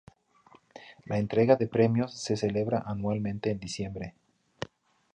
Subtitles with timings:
[1.05, 4.15] La entrega de premios se celebra anualmente en diciembre.